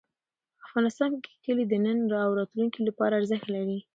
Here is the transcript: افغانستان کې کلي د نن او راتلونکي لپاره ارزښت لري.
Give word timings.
افغانستان 0.65 1.11
کې 1.23 1.31
کلي 1.43 1.63
د 1.67 1.73
نن 1.85 1.99
او 2.23 2.31
راتلونکي 2.39 2.79
لپاره 2.87 3.17
ارزښت 3.19 3.47
لري. 3.55 3.79